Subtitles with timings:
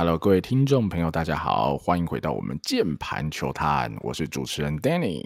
[0.00, 5.24] Hello，各位听众朋友，大家好，欢迎回到我们键盘球探，我是主持人 Danny，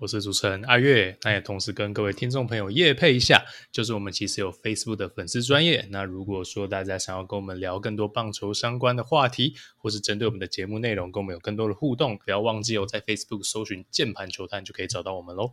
[0.00, 15.52] 我是主持人阿月，那也同时跟各位听众朋友夜配一下，就是我们其实有 Facebook 的粉丝专业，那如果说大家想要跟我们聊更多棒球相关的话题，或是针对我们的节目内容跟我们有更多的互动，不要忘记哦，在 Facebook 搜寻键盘球探就可以找到我们喽。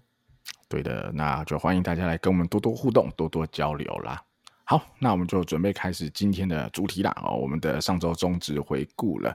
[0.68, 4.24] 对的，那就欢迎大家来跟我们多多互动，多多交流啦。
[4.70, 9.34] 好，那我们就准备开始今天的主题啦哦，我们的上周中职回顾了。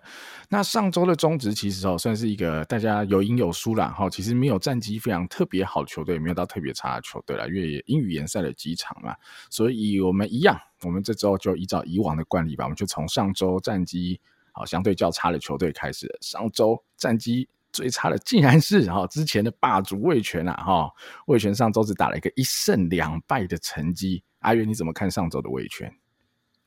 [0.51, 4.11] 那上周的中职其实哦，算是一个大家有赢有输啦哈。
[4.11, 9.17] 其实没有战绩非常特别好球队，也没有到特别差的球队啦，因为英语联赛的几场嘛，
[9.49, 14.21] 所以我们一样，我们这周就依照以往的惯例吧，我们就从上周战绩
[14.53, 16.15] 好相对较差的球队开始。
[16.21, 20.91] 上周战绩最差的竟然是哈之前的霸主味全啦哈，
[21.25, 24.23] 味全上周只打了一个一胜两败的成绩。
[24.43, 25.89] 阿元，你怎么看上周的味全？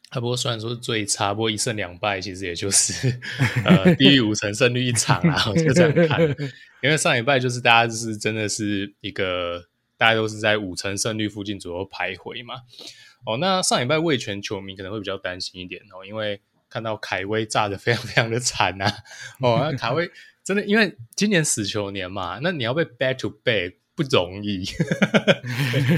[0.10, 3.20] 啊，不过虽然说是最差，不过一胜两败，其实也就是
[3.66, 6.22] 呃低于五成胜率一场啊，我就这样看。
[6.84, 9.66] 因为上礼拜就是大家就是真的是一个
[9.98, 12.56] 大家都是在五成胜率附近左右徘徊嘛。
[13.26, 18.94] 哦，那上礼拜味全球迷可能会比较担心一点哦，因为看到凯威炸得非常非常的惨啊。
[19.42, 20.10] 哦，那凯威
[20.44, 23.76] 真的因为今年死球年嘛，那你要被 back to back。
[23.96, 24.66] 不容易，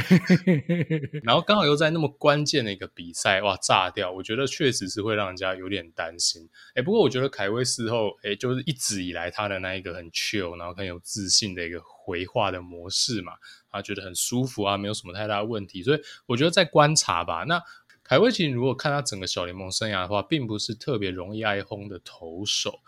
[1.23, 4.11] 然后刚好又在那么关键的一个比赛，哇，炸掉！
[4.11, 6.47] 我觉得确实是会让人家有点担心。
[6.75, 13.33] 哎，不过我觉得凯威事后，哎，就是一直以来他的那一个很 chill，然后很有自信的一个回话的模式嘛，
[13.71, 15.81] 他觉得很舒服啊，没有什么太大问题。
[15.81, 17.45] 所以我觉得在观察吧。
[17.47, 17.59] 那
[18.03, 22.79] 凯威其实如果看他整个小联盟生涯的话，并不是特别容易挨轰的投手，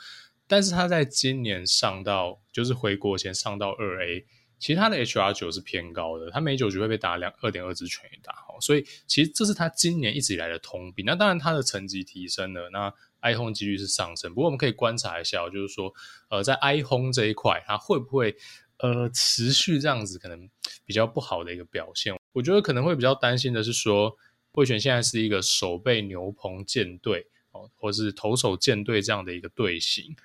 [0.45, 4.27] 但是他在今年上到就是回国前上到二 A。
[4.59, 11.05] 其实他的 HR 九是偏高的，他每九局会被打两二点二支全垒打，所以其实这是他今年一直以来的通病。
[11.05, 14.33] 那当然他的成绩提升了，那挨轰几率是上升。
[14.33, 15.93] 不过我们可以观察一下，就是说，
[16.29, 18.35] 呃，在挨轰这一块，他会不会
[18.79, 20.49] 呃持续这样子可能
[20.85, 22.13] 比较不好的一个表现？
[22.33, 24.17] 我觉得可能会比较担心的是说，
[24.51, 30.15] 味全现在是一个守备牛棚舰队哦，或是投手舰队这样的一个队形，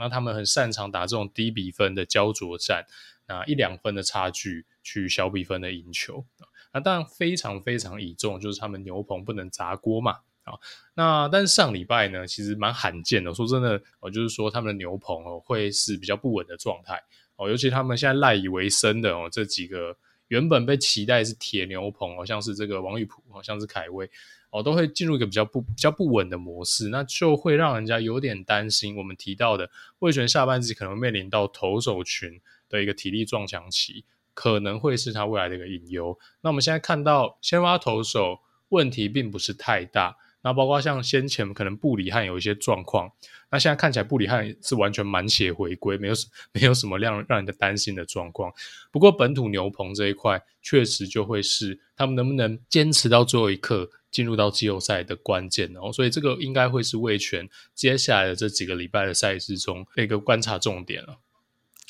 [0.00, 2.84] 那他们很擅长打这种低比分的焦灼战。
[3.26, 6.24] 那一两分的差距去小比分的赢球，
[6.72, 10.18] 那当然非常非常倚重，就是他们牛棚不能砸锅嘛。
[10.44, 10.52] 啊，
[10.92, 13.32] 那但是上礼拜呢，其实蛮罕见的。
[13.32, 17.02] 说真的，哦，就是说他们的牛棚哦会是比较不稳的状态
[17.36, 19.96] 哦，尤其他们现在赖以为生的哦这几个
[20.28, 24.06] 原本被期待是铁牛棚哦，像是这个王玉普，像是凯威
[24.50, 28.98] 哦，都会进入一个比较不比较不稳的模式，那就会让人家有点担心。
[28.98, 29.70] 我们提到的
[30.00, 32.38] 味全下半季可能面临到投手群。
[32.74, 34.04] 的一个体力撞墙期，
[34.34, 36.18] 可能会是他未来的一个隐忧。
[36.42, 38.40] 那我们现在看到先发投手
[38.70, 43.12] 问题并不是太大，那包括像先前可能布里汉有一些状况，
[43.50, 46.14] 那现在看起来布里汉是完全满血回归，没有
[46.52, 48.52] 没有什么让让人家担心的状况。
[48.90, 61.18] 不过本土牛棚这一块确实就会是他们能不能坚持到最后一刻进入到季后赛的关键，然后所以这个应该会是味全接下来的这几个礼拜的赛事中一个观察重点了。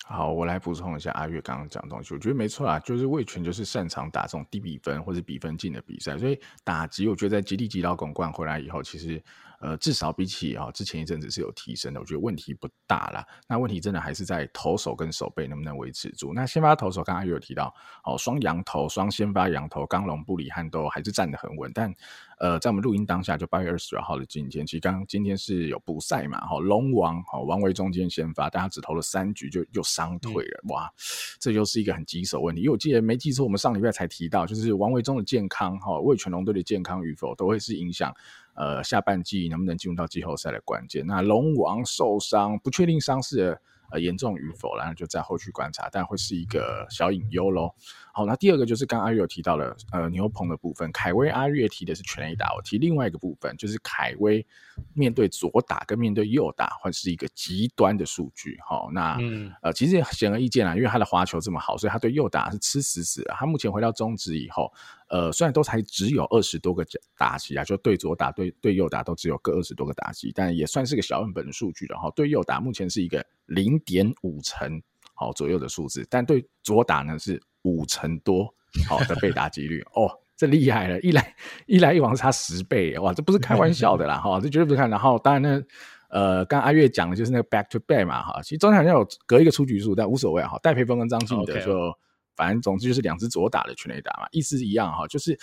[0.06, 9.22] 好，我来补充一下阿月刚刚讲的东西，我觉得没错啊，就是味全就是擅长打这种低比分或者比分近的比赛，所以打击我觉得在吉地吉捞巩冠回来以后，其实。
[9.60, 13.26] 呃，至少比起啊、之前一阵子是有提升的，我觉得问题不大啦。
[13.48, 16.34] 那问题真的还是在投手跟守备能不能维持住。
[16.34, 21.72] 那先发投手刚刚也有提到，哦，双洋投、双先发洋投，刚龙、布里汉都还是站得很稳。
[21.72, 21.90] 但
[22.38, 30.92] 呃，在我们录音当下，就八月二十九号的今天，其实刚刚今天是有补赛嘛，哈、哦，龙王哦，王维中间先发，但他只投了三局就又伤退了，嗯、哇，
[31.38, 32.62] 这就是一个很棘手问题。
[32.62, 38.14] 因为我记得没记错，我们上礼拜才提到，就是王维中的健康哈，味全龙队的健康与否，都会是影响。
[38.56, 41.04] 呃，下半季能不能进入到季后赛的关键？
[41.04, 43.58] 那龙王受伤，不确定伤势
[43.90, 47.74] 呃严重与否，然后就在后续观察，但会是一个小隐忧喽。
[48.12, 54.46] 好，那第二个就是刚刚阿月有提到了，呃，牛棚的部分，凯威阿月提的是全垒打，我提另外一个部分，就是凯威
[54.92, 58.56] 面对左打跟面对右打会是一个极端的数据。
[58.64, 63.34] 好，那、嗯、呃，其实显而易见啊，因为他的滑球这么好，所以他对右打是吃死死的。
[63.36, 64.72] 他目前回到中职以后，
[65.14, 66.84] 呃，虽然都才只有二十多个
[67.16, 72.10] 打击啊，就对左打对对右打都只有各二十多个打击，但也算是个小样本的数据了哈。
[72.16, 74.82] 对右打目前是一个零点五成
[75.14, 77.40] 好左右的数字，但对左打呢是。
[77.66, 78.44] 五成多
[78.86, 81.00] 好的被打击率哦，这厉害了！
[81.00, 81.34] 一来
[81.64, 84.90] 一来一往差十倍，哇，这不是开玩笑的啦哈，这绝对不是看。
[84.90, 85.62] 然后当然呢，
[86.10, 90.58] 呃，刚阿月讲的就是那个 back to back 嘛哈，其实中间好像有隔一个出局数，但无所谓哈。
[90.62, 91.94] 戴培峰跟张进德就 okay.
[92.36, 95.38] 反正总之就是两只左打的全垒打嘛，意思一样哈，就是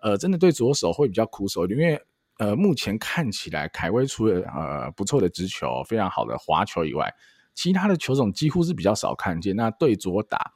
[0.00, 2.00] 呃，真的对左手会比较苦手，因为
[2.38, 7.14] 呃，目前看起来凯威除了呃不错的直球、非常好的滑球以外，
[7.54, 9.54] 其他的球种几乎是比较少看见。
[9.54, 10.52] 那对左打，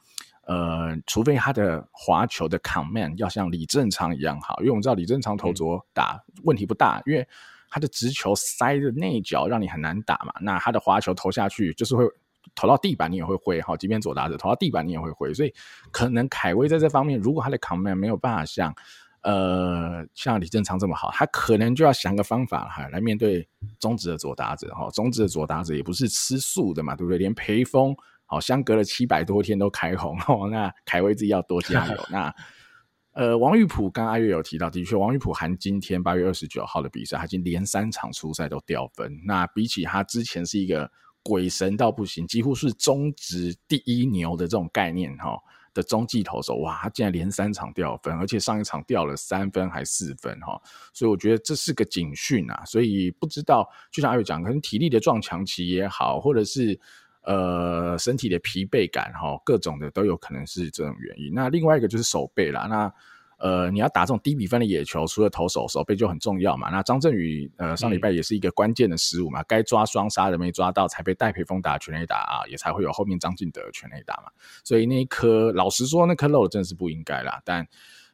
[0.46, 7.26] 呃，除非他的滑球的 command 要像李正昌一样好，因为我们知道李正昌投左打问题不大，因为
[7.70, 10.32] 他的直球塞的内角让你很难打嘛。
[10.40, 12.04] 那他的滑球投下去就是会
[12.58, 15.54] 投到地板，你也会挥哈，即便左打者投到地板你也会挥，所以
[15.92, 18.74] 可能凯威在这方面，如果他的 command 没有办法像。
[19.22, 23.46] 呃，像李正昌这么好，他可能就要想个方法哈，来面对
[23.80, 24.88] 中职的左打者哈。
[24.90, 27.18] 中职的左打者也不是吃素的嘛，对不对？
[27.18, 27.94] 连培峰
[28.26, 30.48] 好相隔了七百多天都开红哦。
[30.48, 32.00] 那凯威自己要多加油。
[32.10, 32.32] 那
[33.12, 39.12] 呃，王玉普刚刚阿月有提到，的确，王玉普含今天八月二十九号的比赛，他已经连三场出赛都掉分。
[39.26, 40.88] 那比起他之前是一个
[41.22, 45.38] 鬼神到不行，几乎是中职第一牛的这种概念哈。
[45.74, 50.60] 的中继投手，哇，他竟然连三场掉分，而且上一场掉了三分还四分哈，
[50.92, 52.64] 所以我觉得这是个警讯啊。
[52.64, 56.76] 所以不知道，就像阿伟讲，可能体力的撞墙期也好，或者是
[57.22, 61.32] 呃身体的疲惫感哈，各种的都有可能是这种原因。
[61.32, 62.92] 那另外一个就是手背啦，那。
[63.38, 66.70] 呃，你要打这种低比分的野球，除了投手手背就很重要嘛。
[66.70, 74.24] 那张振宇呃上礼拜也是一个关键的失误嘛，该、嗯、抓双杀的没抓到，才被戴培峰打全垒打啊，也才会有后面张进德全垒打嘛。
[74.64, 77.40] 所以那一颗老实说，那颗漏真的是不应该啦。
[77.44, 77.66] 但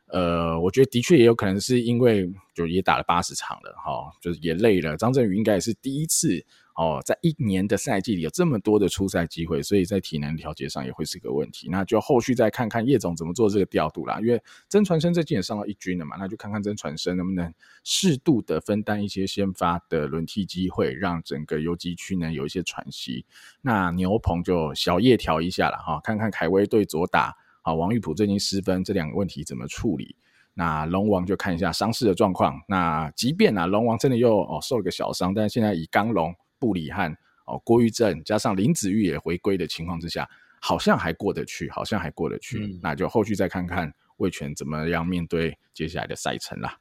[0.09, 4.97] 呃，我觉得的确也有可能是因为就也打了八十场了哈，就是也累了。
[4.97, 6.45] 张振宇应该也是第一次。
[6.77, 11.69] 哦，在一年的赛季里有这么多的出赛机会，所以在体能调节上也会是个问题。
[11.71, 14.19] 那就后续再看看叶总怎么做这个调度啦。
[14.21, 17.55] 因为曾传生最近也上到一军了嘛，那就看看曾传生能不能
[17.85, 23.25] 适度的分担一些先发的轮替机会，让整个游击区呢有一些喘息。
[23.61, 30.17] 那牛棚就小叶调一下了哈，看看凯威对左打，好，王玉普最近失分这两个问题怎么处理？
[30.55, 32.61] 那龙王就看一下伤势的状况。
[32.67, 36.35] 那即便啊龙王真的又哦受了个小伤，但是现在以刚龙。
[36.65, 37.15] 布里汉
[37.45, 40.27] 哦，郭玉正加上林子玉也回归的情况之下，
[40.63, 42.65] 好像还过得去，好像还过得去。
[42.65, 46.79] 嗯、那就后续再看看魏权怎么样面对接下来的赛程啦。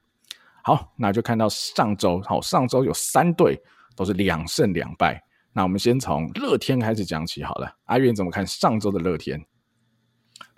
[0.63, 3.62] 好，那就看到上周，好，上周有三队
[3.94, 5.21] 都是两胜两败。
[5.51, 7.75] 那我们先从乐天开始讲起好了。
[7.83, 9.45] 阿远怎么看上周的乐天？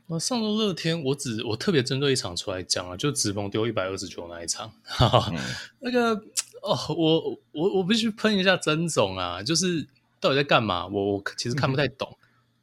[0.06, 5.40] 我上周乐天，我只我特别针对一场出来讲啊，就子鹏丢一百二十球那一场，哈哈嗯、
[5.80, 6.24] 那个。
[6.66, 9.44] 哦，我我我必须喷一下曾总啊！
[9.44, 9.88] 就是
[10.20, 10.88] 到底在干嘛？
[10.88, 12.18] 我我其实看不太懂、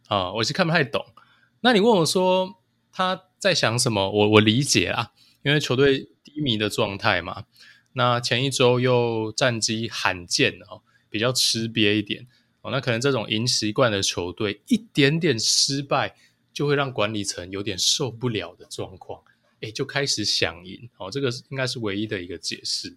[0.08, 1.04] 嗯、啊，我其实看不太懂。
[1.60, 2.56] 那你问我说
[2.92, 4.10] 他在想什么？
[4.10, 5.12] 我我理解啊，
[5.44, 7.44] 因为球队低迷的状态嘛。
[7.92, 12.26] 那前一周又战绩罕见哦，比较吃瘪一点
[12.62, 12.72] 哦。
[12.72, 16.16] 那可能这种赢习惯的球队，一点点失败
[16.52, 19.22] 就会让管理层有点受不了的状况，
[19.60, 21.08] 哎，就开始想赢哦。
[21.08, 22.96] 这个应该是唯一的一个解释。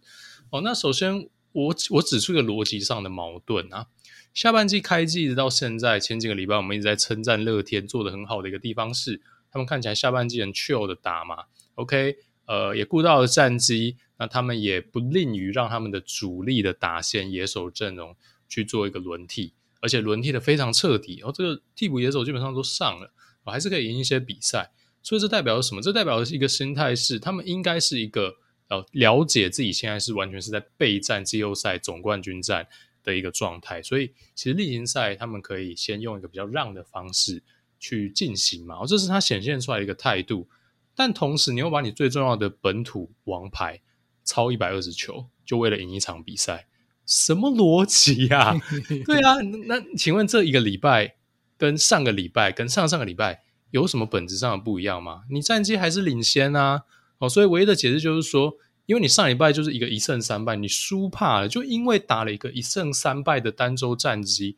[0.55, 3.87] 哦，那首先我我指出一个逻辑上的矛盾啊。
[4.33, 9.21] 下半季开季一直到现在，前几个礼拜我们一直在称赞乐天做得很好的一个地方是，
[9.51, 11.43] 他们看起来下半季很 chill 的打嘛。
[11.75, 12.15] OK，
[12.45, 18.15] 呃，也顾到了战绩，那他们也不吝于让他们的主力的打线野手阵容
[18.47, 21.21] 去做一个轮替，而且轮替的非常彻底。
[21.21, 23.11] 哦，这个替补野手基本上都上了，
[23.43, 24.71] 我还是可以赢一些比赛。
[25.03, 25.81] 所以这代表了什么？
[25.81, 28.35] 这代表的是一个心态是，他们应该是一个。
[28.69, 32.67] 要了解自己现在是完全是在备战季后赛总冠军战
[33.03, 37.43] 的一个状态，所以其实例行赛他们可以先用一个比较让的方式
[37.79, 40.48] 去进行嘛，这是他显现出来的一个态度。
[40.95, 43.81] 但同时，你又把你最重要的本土王牌
[44.24, 46.67] 超一百二十球，就为了赢一场比赛，
[47.05, 48.55] 什么逻辑呀？
[49.05, 49.36] 对啊，
[49.67, 51.15] 那请问这一个礼拜
[51.57, 55.24] 跟上个礼拜跟上上个礼拜有什么本质上的不一样吗？
[55.29, 56.84] 你战绩还是领先啊？
[57.29, 58.53] 所以唯一的解释就是说，
[58.86, 64.58] 因为你上礼拜就是一个一胜三败，你输怕了，就因为打了一个一胜三败的单周战绩，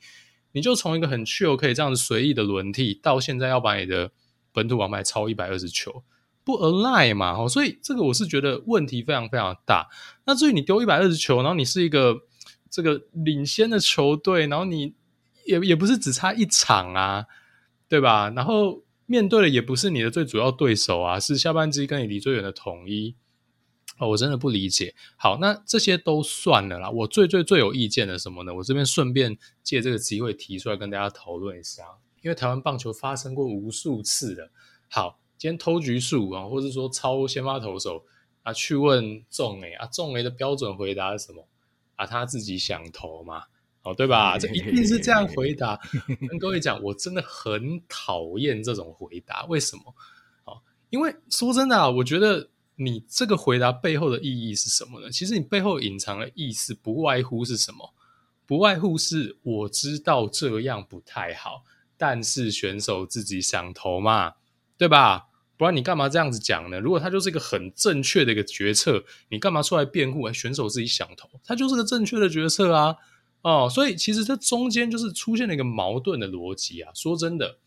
[0.52, 4.12] 你就从一个很自由可以这样子随意的轮替，到现在要把你的
[4.52, 6.04] 本土王牌超一百二十球，
[6.44, 7.38] 不 align 嘛？
[7.38, 9.88] 哦，所以这个我是觉得问题非常非常大。
[10.26, 12.18] 那至于你丢一百二十球，然后你是一个
[12.70, 14.94] 这个领先的球队，然后你
[15.46, 17.26] 也也不是只差一场啊，
[17.88, 18.30] 对吧？
[18.36, 18.84] 然后。
[19.08, 23.16] 面对的也不是你的最主要对手啊，是下半季跟你离最远的统一。
[23.98, 24.94] 哦，我真的不理解。
[25.16, 26.88] 好，那这些都算了啦。
[26.92, 28.54] 我最最最有意见的什么呢？
[28.54, 31.84] 我这边顺便借这个机会提出来跟大家讨论一下。
[32.22, 34.52] 因为台湾棒球发生过无数次的。
[34.88, 38.06] 好，今天偷局数啊，或者说超先发投手
[38.44, 41.48] 啊，去问仲雷啊，仲雷的标准回答是什么？
[41.96, 43.46] 啊，他自己想投嘛。
[43.88, 44.38] 哦，对吧？
[44.38, 45.80] 这一定是这样回答。
[46.28, 49.46] 跟各位讲，我真的很讨厌这种回答。
[49.46, 49.96] 为什么？
[50.44, 55.10] 哦，因为说真的啊，我觉得你这个回答背后的意义是什么呢？
[55.10, 57.94] 其实你背后隐藏的意思不外乎是什么？
[58.46, 61.64] 不外乎是我知道这样不太好，
[61.98, 64.34] 但是选手自己想投嘛，
[64.78, 65.28] 对吧？
[65.58, 66.80] 不然你干嘛这样子讲呢？
[66.80, 70.32] 如果他就是一个很正确的一个决策，你干嘛出来辩护？
[70.32, 72.96] 选手自己想投，他就是个正确的决策啊！
[73.48, 76.92] 哦，所以其实这中间就是出现了一个矛盾的逻辑啊。
[76.94, 77.60] 说真的，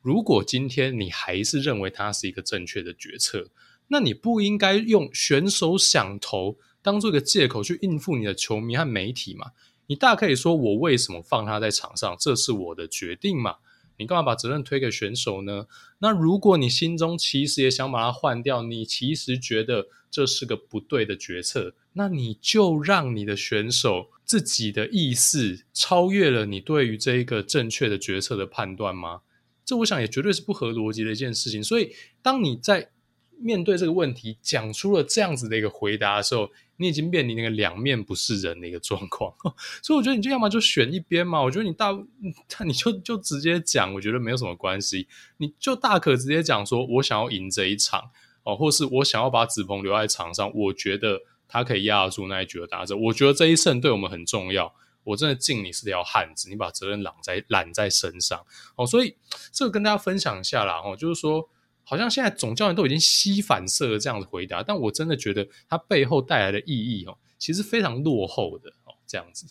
[0.00, 3.48] 如果今天你还是认为他是一个正确的决策，
[3.88, 9.50] 那你不应该用选手想投当做一个借口去应付你的球迷和媒体嘛？
[9.88, 13.56] 你大可以说我为什么放他在场上，这是我的决定嘛？
[13.98, 15.66] 你干嘛把责任推给选手呢？
[15.98, 29.20] 那如果你心中其实也想把他换掉，你其实觉得这是个不对的决策，那你就让你的选手自己的意思超越了你对于这一个正确的决策的判断吗？
[29.64, 31.62] 这我想也绝对是不合逻辑的一件事情。
[31.62, 32.90] 所以，当你在
[33.38, 39.32] 面对这个问题讲出了这样子的一个回答的时候，你已经面临那个两面不是人的一个状况，
[39.82, 41.40] 所以我觉得你就要么就选一边嘛。
[41.40, 41.92] 我觉得你大，
[42.64, 45.06] 你就就直接讲，我觉得没有什么关系。
[45.36, 48.10] 你就大可直接讲说，我想要赢这一场
[48.42, 52.96] 哦，或是我想要把子鹏留在场上，我觉得他可以压住那一局的打者。
[52.96, 58.44] 我觉得这一胜对我们很重要，我真的敬你是条汉子，你把责任揽在揽在身上
[58.76, 58.86] 哦。
[58.86, 59.16] 所以
[59.52, 61.48] 这个跟大家分享一下啦，哦，就是说。
[61.86, 69.46] 好像现在总教练都已经吸反射了这样子回答，但我真的觉得它背后带来的意义哦，其实非常落后的哦，这样子。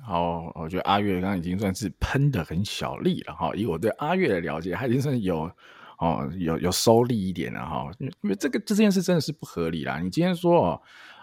[0.00, 5.50] 好，我觉得阿月刚刚已经算是喷得很小力了哈，以我对阿月的了解，他已经算有
[5.98, 10.00] 哦有有收力一点了哈，因为这个这件事真的是不合理啦。
[10.00, 10.82] 你今天说哦，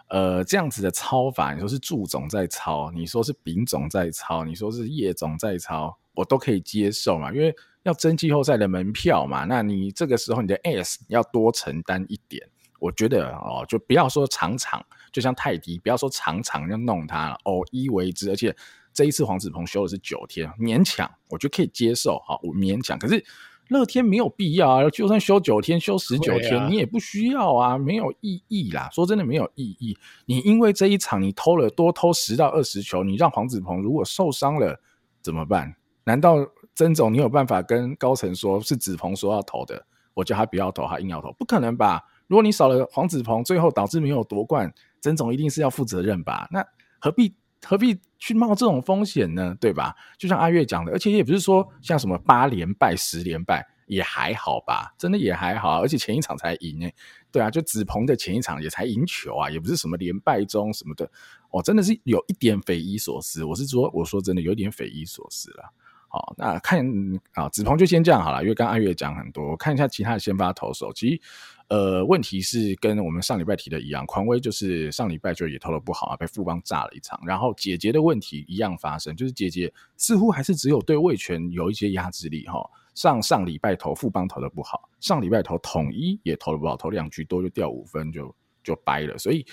[0.09, 7.55] 呃这样子的抄法，你说是祝总在抄，你说是丙总在抄，你说是叶总在抄，我都可以接受嘛，因为。
[7.89, 9.45] 要争季后赛的门票嘛？
[9.45, 12.47] 那你这个时候你的 S 要多承担一点，
[12.79, 18.29] 我觉得哦，就不要说场场，就像泰迪，不要说场场要弄他了，偶一为之。
[18.29, 18.55] 而且
[18.93, 22.99] 这一次黄子鹏休的是九天，勉强我觉得可以接受，好，我勉强。
[22.99, 23.25] 可是
[23.69, 28.87] 乐天没有必要啊，就算休九天、休十九天，啊，你也不需要啊，没有意义啦。
[28.91, 29.97] 说真的，没有意义。
[30.27, 34.79] 你因为这一场你偷了多偷十到二十球，你让黄子鹏如果受伤了
[35.23, 35.75] 怎么办？
[36.03, 36.37] 难道？
[36.79, 42.01] 曾总，你有办法跟高层说，是子鹏说要投的，我叫他不要投，他硬要投，不可能吧？
[42.27, 46.47] 如果你少了黄子鹏，最后导致没有夺冠，曾总一定是要负责任吧？
[46.49, 46.65] 那
[47.01, 49.53] 何必何必去冒这种风险呢？
[49.59, 49.93] 对吧？
[50.17, 56.95] 就像阿月讲的，而且也不是说像什么八连败、十连败也还好吧，真的也还好，而且前一场才赢诶，
[57.29, 61.11] 对啊，就子鹏的前一场也才赢球啊，也不是什么连败中什么的，
[61.51, 63.43] 哦，真的是有一点匪夷所思。
[63.43, 65.73] 我是说，我说真的有点匪夷所思了。
[66.09, 66.85] 好，那看
[67.33, 70.91] 啊，子鹏就先这样好了，因为刚阿月讲很多，看一下其他的先发投手。
[70.91, 71.21] 其实，
[71.67, 77.19] 呃，问题是跟我们上礼拜提的一样，狂威就是上礼拜就也投的不好啊，被富邦炸了一场。
[77.27, 82.59] 然后姐姐的问题一样发生，就是姐姐似乎还是只有对味全有一些压制力哈。
[82.95, 89.15] 上上礼拜投富邦投的不好，上礼拜投统一也投的不好，投两局多就掉五分就就掰了。
[89.17, 89.45] 所以，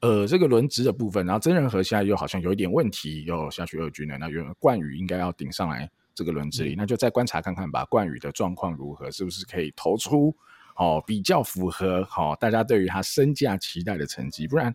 [0.00, 4.18] 呃，这个轮值的部分，然后曾仁和现在又好像有一点问题，又下去二军了。
[4.18, 5.90] 那原冠宇应该要顶上来。
[6.14, 7.84] 这个轮子里，那就再观察看看吧。
[7.86, 9.10] 冠宇的状况如何？
[9.10, 10.34] 是不是可以投出
[10.76, 14.46] 哦比较符合好、哦、大家对于他身价期待的成绩？
[14.46, 14.74] 不然，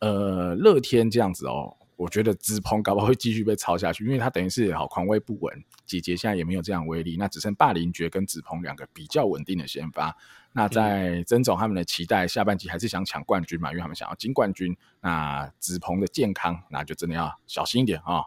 [0.00, 10.14] 呃，乐天这样子哦，我觉得子鹏搞不好会继续被抄下去，因为他等于是好狂威不稳，姐姐现在也没有这样威力，那只剩霸凌爵跟子鹏两个比较稳定的先发。
[10.52, 13.70] 那在曾总他们的期待，下半季还是想抢冠军嘛？
[13.70, 14.74] 因为他们想要金冠军。
[15.00, 18.24] 那子鹏的健康，那就真的要小心一点啊、哦。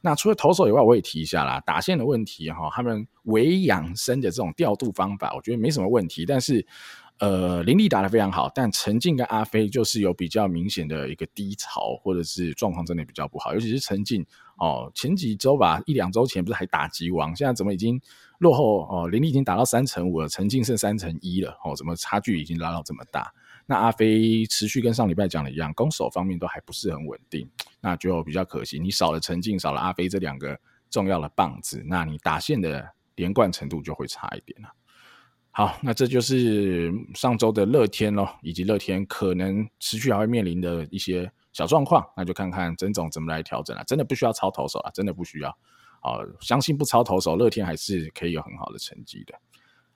[0.00, 6.24] 那除了投手以外，我也提一下啦，打线的问题哈、哦，他们微养生的这种调度方法，我觉得没什么问题。
[6.24, 6.64] 但是，
[7.18, 13.54] 呃，林立打得非常好，但陈静跟阿飞就是有比较明显的一个低潮，或者是状况真的比较不好。
[13.54, 14.26] 尤其是陈静
[14.56, 18.00] 哦，前几周吧，一两周前不是还打击王，现在怎么已经？
[18.38, 23.32] 落后哦，林立已经打到三成五了，陈静剩三成一了哦，怎么差距已经拉到这么大？
[23.66, 27.48] 那阿飞持续跟上礼拜讲的一样，攻守方面都还不是很稳定，
[27.80, 28.80] 那就比较可惜。
[28.80, 30.58] 你少了陈静，少了阿飞这两个
[30.90, 34.68] 重要的棒子，那你打线的连贯程度就会差一点了。
[35.54, 43.84] 好，那这就是上周的乐天咯，以及乐天可能持续还会面临的一些小状况，那就看看曾总怎么来调整了。
[43.84, 45.54] 真的不需要操投手啊，真的不需要。
[46.00, 49.34] 好，相信不操投手，乐天还是可以有很好的成绩的。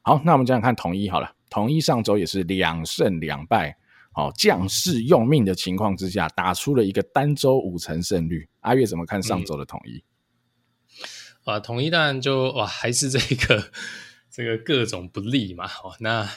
[0.03, 1.35] 好，那我们讲讲看统一好了。
[1.49, 3.79] 统一上周也是两胜两败，
[4.13, 8.47] 好，将士用命的情况之下，打出了一个单周五成胜率。
[8.61, 10.05] 阿月怎么看上周的统一？
[11.47, 13.71] 嗯、啊，统一当然就哇，还是这个
[14.37, 15.65] 这个各种不利嘛。
[15.65, 16.29] 哦，那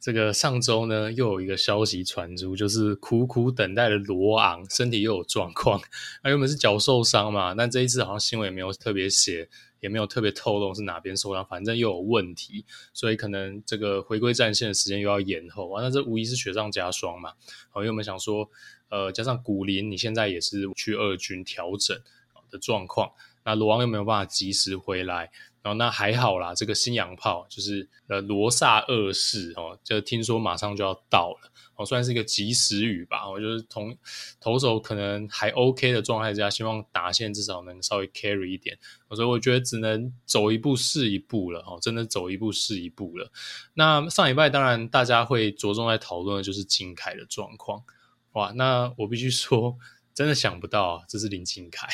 [0.00, 5.78] 这个上周呢，又有一个消息传出，就是苦苦等待的罗昂身体又有状况，
[6.24, 9.50] 那原本是脚受伤嘛，但这一次好像新闻也没有特别写。
[9.82, 15.82] 也没有特别透露是哪边受伤，反正又有问题，所以可能这个回归战线的时间又要延后啊。
[15.82, 17.32] 那这无疑是雪上加霜嘛。
[17.68, 18.48] 好，因为我们想说，
[18.90, 22.00] 呃，加上古林你现在也是去二军调整
[22.48, 23.10] 的状况，
[23.44, 25.32] 那罗昂又没有办法及时回来。
[25.62, 33.30] 然后那还好啦，这个新洋炮就是呃罗萨二世哦，就听说马上就要到了哦，算是一个及时雨吧。
[33.30, 33.96] 我就是同
[34.40, 38.76] 投手可能还 OK 的状态下，希望打线至少能稍微 carry 一点。
[39.14, 43.30] 所以我觉得只能走一步是一步了哦，真的走一步是一步了。
[43.74, 47.84] 那上礼拜当然大家会着重在讨论的就是金凯的状况
[48.32, 49.78] 哇，那我必须说，
[50.12, 51.86] 真的想不到这是林靖凯，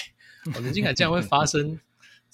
[0.62, 1.78] 林靖凯竟然会发生。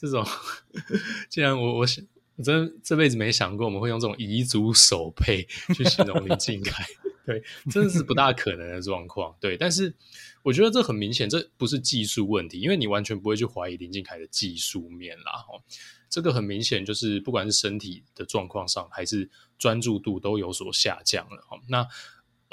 [0.05, 0.25] 这种，
[1.31, 2.05] 既然我我想，
[2.37, 6.85] 我真这辈子没想过我们会用这种遗族守配去形容林靖凯，
[7.25, 9.57] 对，真的是不大可能的状况，对。
[9.57, 9.95] 但是
[10.43, 15.45] 我觉得这很明显，这不是技术问题，因为你完全不会去怀疑林靖凯的技术面啦。
[15.49, 15.63] 哦，
[16.11, 21.39] 这个很明显就是不管是身体的状况上，还是专注度都有所下降了。
[21.51, 21.87] 哦，那。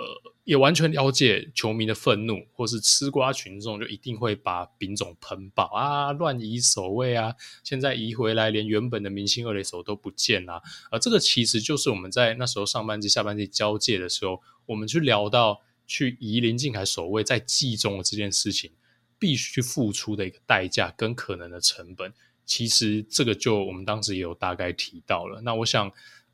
[0.02, 10.60] 呃，也完全了解球迷的愤怒，或是吃瓜群众就一定会把丙总喷爆啊，乱移守卫啊，现在移回来，连原本的明星二垒手都不见啦。
[10.90, 18.72] 呃，这个其实就是我们在那时候上半季、下半季交界的时候，我们去聊到去移林敬凯守卫在季中的这件事情，
[19.20, 22.12] 必须付出的一个代价跟可能的成本。
[22.44, 25.42] 其实这个就我们当时也有大概提到了。
[25.42, 25.92] 那我想。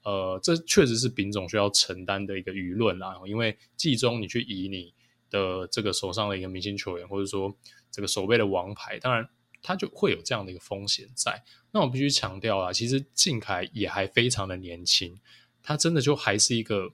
[0.08, 4.94] 呃，这确实是丙总需要承担的一个舆论啦，因为季中你去以你
[5.30, 7.54] 的这个手上的一个明星球员，或者说
[7.92, 9.28] 这个所谓的王牌，当然
[9.62, 11.44] 他就会有这样的一个风险在。
[11.72, 15.20] 那我必须强调啊，其实靖凯也还非常的年轻，
[15.62, 16.94] 他真的就还是一个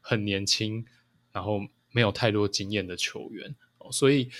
[0.00, 0.86] 很年轻，
[1.32, 3.54] 然后没有太多经验的球员，
[3.92, 4.30] 所以。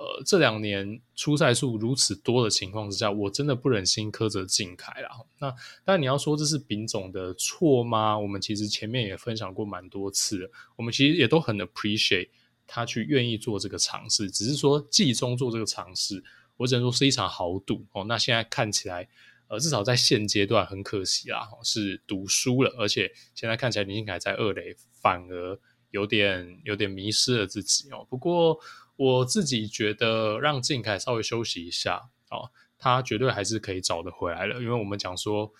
[0.00, 5.26] 呃，这两年出赛数如此多的情况之下，我真的不忍心苛责靖凯了。
[5.38, 5.50] 那
[5.84, 8.18] 当然你要说这是丙总的错吗？
[8.18, 12.30] 我们其实前面也分享过蛮多次，我们其实也都很 appreciate
[12.66, 14.30] 他去愿意做这个尝试。
[14.30, 16.24] 只是说季中做这个尝试，
[16.56, 18.02] 我只能说是一场豪赌哦。
[18.04, 19.06] 那现在看起来，
[19.48, 22.74] 呃，至少在现阶段很可惜啦，是赌输了。
[22.78, 28.06] 而且现在看起来林靖凯在二垒反而有点有点迷失了自己哦。
[28.08, 28.58] 不过。
[29.02, 34.60] 我自己觉得让静凯稍微休息一下哦，他绝对还是可以找得回来的。
[34.60, 35.50] 因为我们讲说，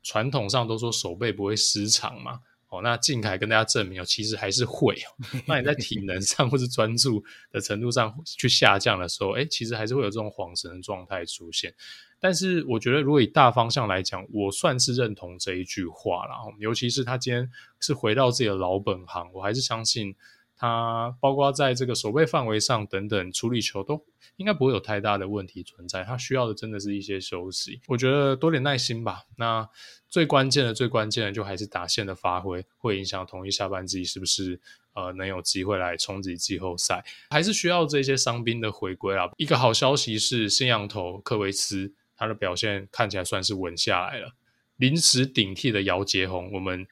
[0.00, 5.10] 传统上都说手背不会失常嘛，哦，那静凯跟大家证明哦，其实还是会哦。
[5.48, 11.74] 那你在体能上或是专注的程度上去下降的时候，诶，其实还是会有这种恍神的状态出现。
[12.20, 20.14] 但是我觉得，如果以大方向来讲，我算是认同这一句话啦，尤其是他今天是回到自己的老本行，我还是相信。
[20.56, 24.04] 他包括在这个守备范围上等等处理球都
[24.36, 26.04] 应该不会有太大的问题存在。
[26.04, 29.24] 他需要的真的是一些休息，我觉得多点耐心吧。
[29.36, 29.68] 那
[30.08, 34.60] 最关键的、最关键的就还是打线的发挥，会影响统一下半季是不是
[34.94, 39.28] 呃能有机会来冲击季后赛，还是需要这些伤兵的回归啊。
[39.36, 44.32] 一个好消息是新洋投克维斯他的表现看起来算是稳下来了，
[44.76, 46.86] 临时顶替的姚杰宏我们。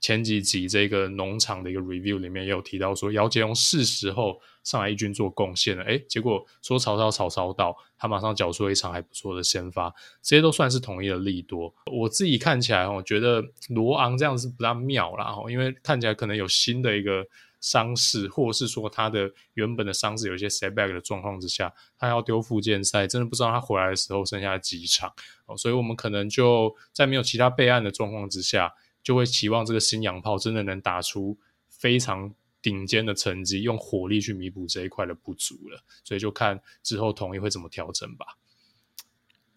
[0.00, 5.82] 前几集这个农场的一个 review 里面也有提到说，姚杰鸿是时候上来一军做贡献了。
[5.84, 11.74] 诶，结果说曹操曹操到，他马上缴出了一场还不错的先发，这些都算是统一的利多。
[11.90, 17.26] 我自己看起来，我觉得罗昂这样是不大妙啦，因为看起来可能有新的一个
[17.60, 25.12] 伤势，或者是说他的原本的伤势有一些 setback 的状况之下，他要丢复健赛，真的不知道他回来的时候剩下几场。
[25.56, 28.72] 所以我们可能就在没有其他备案的状况之下。
[29.06, 31.38] 就会期望这个新洋炮真的能打出
[31.68, 35.80] 非常顶尖的成绩，用火力去弥补这一块的不足了。
[36.02, 38.36] 所以就看之后统一会怎么调整吧。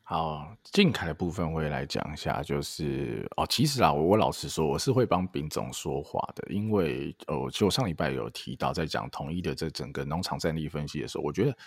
[0.03, 11.57] 好，靖凯的部分我也来讲一下，就是哦，其实啊，我我老实说，我是会帮丙总说话的，因为哦，就上礼拜有提到在讲统一的这整个农场战力分析的时候，我觉得。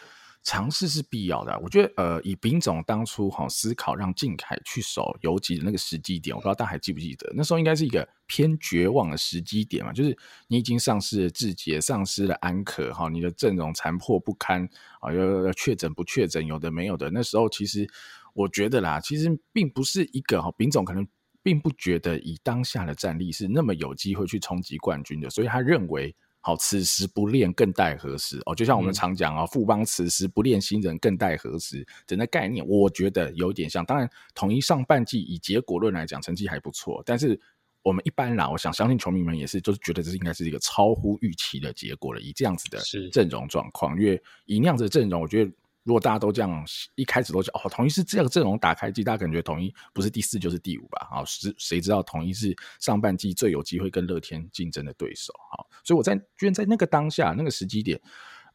[0.45, 14.69] 尝试是必要的，我觉得，呃，以丙总当初哈思考让靖凯去守游击的那个时机点，我不知道大家还记不记得，那时候应该是一个偏绝望的时机点嘛，就是你已经丧失了志杰，丧失了安可哈，你的阵容残破不堪
[15.01, 17.89] 啊，又确诊不确诊，有的没有的，那时候其实
[18.35, 21.07] 我觉得啦，其实并不是一个哈，丙总可能
[21.41, 26.13] 并不觉得以当下的战力是那么有机会去冲击冠军的，所以他认为。
[26.43, 28.39] 好，此时不练，更待何时？
[28.45, 31.87] 哦，就像我们常讲啊，富邦此时不练新人，更待何时？
[32.07, 33.83] 整个概念，我觉得有点像。
[33.85, 37.41] 当然，统一上半季以结果论来讲，成绩还不错，但是。
[37.85, 42.21] 我们一般啦，我想相信球迷们也是，就是觉得这应该是一个超乎预期的结果了。
[42.21, 42.79] 以这样子的
[43.11, 45.51] 阵容状况，因为以那样子的阵容，我觉得
[45.85, 46.65] 如果大家都这样
[46.95, 51.09] 一开始都讲哦，统一是这个阵容打开季，大家感觉统一不是第四就是第五吧？
[51.11, 55.33] 好，谁谁知道统一是上半季最有机会跟乐天竞争的对手？
[55.51, 58.01] 好，所以我在居然在那个当下那个时机点，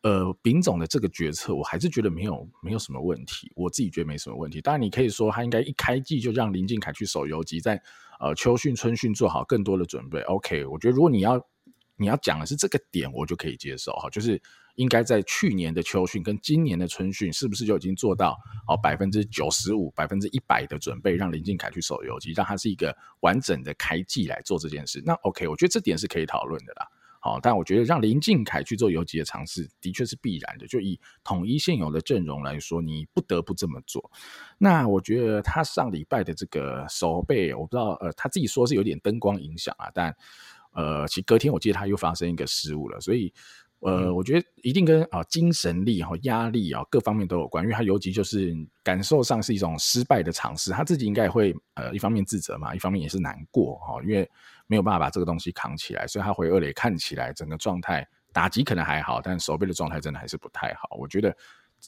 [0.02, 4.62] 呃，丙总的这个决策，我还是觉得没有没有什么问题，我自己觉得没什么问题。
[4.62, 7.82] 当然，你可以说他应该一开季就让林靖凯去守游击，在。
[8.20, 10.20] 呃，秋训、春训做好更多的准备。
[10.22, 11.40] OK，我觉得如果你要
[11.98, 14.10] 你要讲的是这个点，我就可以接受哈。
[14.10, 14.42] 就是
[14.78, 18.38] 应该在去年的秋训跟今年的春训，是不是就已经做到
[18.68, 25.02] 哦百分之九十五、百分之一百的准备，让林靖凯去守游击，让他是一个完整的开季来做这件事？
[25.06, 26.88] 那 OK，我觉得这点是可以讨论的啦。
[27.20, 30.68] 好，但我觉得让林靖凯去做游击的尝试，的确是必然的。
[30.68, 34.12] 就以统一现有的阵容来说，你不得不这么做。
[34.60, 40.16] 那我觉得他上礼拜的这个守备，我不知道，呃，他自己说是有点灯光影响啊，但
[40.74, 43.34] 呃，其实隔天我记得他又发生一个失误了，所以
[43.80, 54.30] 呃，我觉得一定跟啊、呃、精神力和压力啊各方面都有关，因为他尤其就是感受上是一种失败的尝试，他自己应该也会呃一方面自责嘛，一方面也是难过哈，因为。
[54.70, 60.90] 没有办法把这个东西扛起来，所以他回二垒看起来整个状态打击可能还好，但守备的状态真的还是不太好。
[61.00, 61.38] 我觉得，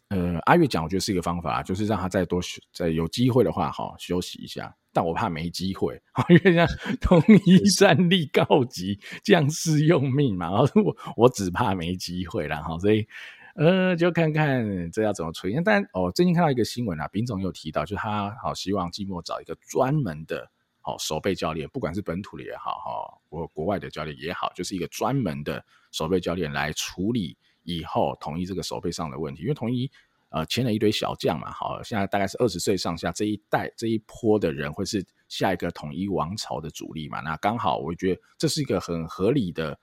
[0.07, 2.39] 呃，阿月讲，我觉得是一个方法，就是让他再多
[2.71, 4.73] 再有机会的话，好休息一下。
[4.99, 5.95] 但我怕没机会，
[6.27, 6.67] 因为像
[6.99, 10.51] 统一战力告急，将士用命嘛。
[10.51, 13.07] 然后我我只怕没机会了哈，所以
[13.55, 15.57] 呃，就看看这要怎么处理。
[15.63, 20.51] 但哦，最近看到一个新闻啊，丙总有提到，就是他好希望季末找一个专门的。
[20.81, 29.43] 好，守备教练，不管是本土的也好，哈，国国外的教练也好，就是一个专门的守备教练来处理以后统一这个守备上的问题。
[29.43, 29.89] 因为统一
[30.29, 37.19] 呃签了一堆小将嘛，好，现在大概是二十岁上下这一代这一波的人会是下一个统一王朝的主力嘛。
[37.21, 39.77] 那刚好我觉得这是一个很合理的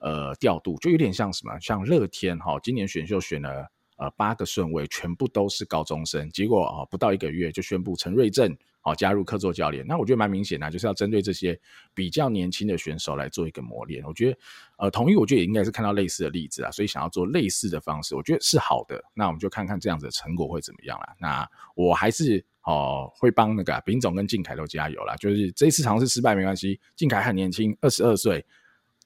[0.00, 8.56] 呃调度，就有点像什么，像乐天哈，今年选秀选了呃八个顺位，全部都是高中生，结果啊不到一个月就宣布陈瑞正。
[8.84, 11.58] 好，加入客座教练，那我觉得蛮明显的，就是要针对这些
[11.94, 14.04] 比较年轻的选手来做一个磨练。
[14.04, 14.38] 我觉得，
[14.78, 19.00] 呃，统一我觉得也应该是看到类似的例子啊，所以想要做类似的方式，我觉得是好的。
[19.14, 21.14] 那我们就看看这样子的成果会怎么样啦。
[21.20, 25.14] 那我还是哦会帮那个丙总跟靖凯都加油啦。
[25.14, 28.44] 就是这一次尝试失败没关系，靖凯很年轻，二十二岁，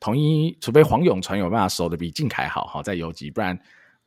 [0.00, 3.58] 统一除非黄永传有办法守得比靖凯好，好在游击，不然。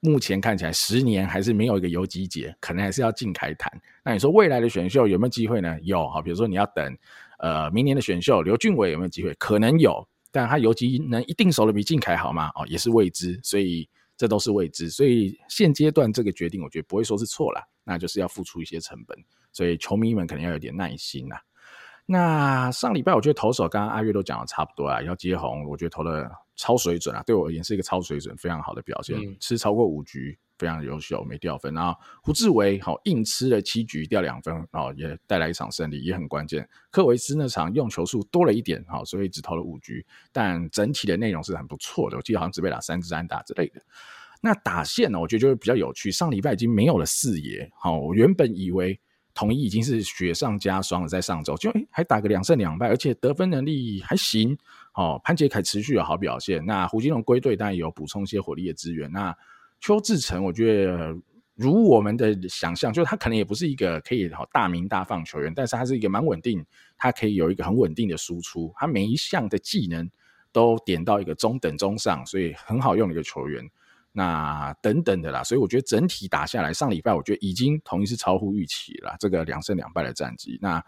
[0.01, 3.69] 目前看起来，十年还是没有一个游击节，可能还是要靖凯谈。
[4.03, 5.77] 那你说未来的选秀有没有机会呢？
[5.81, 6.97] 有，好，比如说你要等，
[7.39, 9.33] 呃，明年的选秀，刘俊伟有没有机会？
[9.33, 12.49] 可能有，但他游击能一定守得比靖凯好吗？
[12.55, 14.89] 哦，也是未知，所以这都是未知。
[14.89, 19.17] 所以现阶段这个决定，我觉得不会说是错了，那就是要付出一些成本，
[19.51, 21.41] 所以球迷们可能要有点耐心啦。
[22.11, 26.29] 那上礼拜我觉得投手刚刚阿月都讲的差不多啊，要接红，我觉得投的。
[26.61, 27.23] 超水准啊！
[27.25, 29.17] 对我而言是一个超水准，非常好的表现。
[29.17, 31.73] 嗯、吃超过五局，非常优秀，没掉分。
[31.73, 36.67] 然后胡志伟好硬吃了七局，掉两分，哦也带来一场胜利，也很关键。
[36.91, 42.17] 科维斯那场用球数多了一点，好，所以只投了五局，但整体的内容是很不错的。
[42.17, 43.81] 我记得好像只被打三支安打之类的。
[44.41, 46.11] 那打线呢，我觉得就比较有趣。
[46.11, 48.99] 上礼拜已经没有了四爷，好，我原本以为
[49.39, 54.57] 统一已经是雪上加霜了，在上周就还打个两胜两败，而且得分能力还行。
[54.95, 56.65] 哦，潘杰凯持续有好表现。
[56.65, 59.09] 那胡金龙归队，当然有补充一些火力的资源。
[59.13, 59.33] 那
[59.79, 61.15] 邱志成，我觉得
[61.55, 66.65] 如我们的想象，就是他可能也不是一个可以好大名大放球员，但是他是一个蛮稳定，
[66.97, 70.09] 他可以有一个很稳定的输出，他每一项的技能
[70.51, 73.65] 都点到一个中等中上，所以很好用的一个球员。
[74.11, 80.57] 那等等的啦，所以我觉得整体打下来，上礼拜我觉得已经同意是超乎预期了，这个两胜两败的战绩。
[80.61, 80.83] 那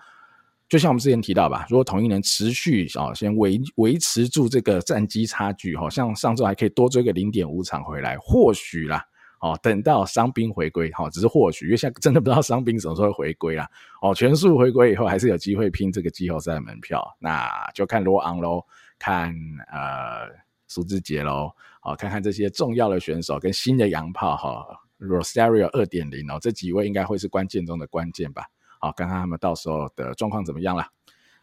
[0.68, 9.06] 就像我们之前提到吧，如果统一能持续啊，先维维持住这个战绩差距，好像上周还可以多追个零点五场回来，或许啦，
[9.42, 13.70] 哦，等到伤兵回归，好，只是或许，因为现在真的不知道伤兵什么时候会回归啦，
[14.02, 18.66] 哦，全数回归以后，还是有机会拼这个季后赛的门票，那就看罗昂喽，
[18.98, 19.36] 看
[19.72, 20.30] 呃
[20.68, 21.52] 苏志杰喽，
[21.84, 24.65] 好，看看这些重要的选手跟新的洋炮哈
[25.00, 28.46] ，Rosario 二点零哦，这几位应该会是关键中的关键吧。
[28.80, 30.88] 好，看看他们到时候的状况怎么样了。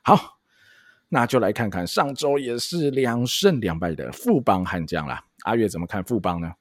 [0.03, 0.39] 好，
[1.09, 5.25] 那就来看看上周也是两胜两败的富邦悍将啦。
[5.43, 6.53] 阿月怎么看富邦呢？